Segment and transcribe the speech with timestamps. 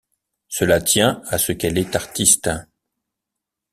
[0.47, 2.49] Cela tient à ce qu’elle est artiste.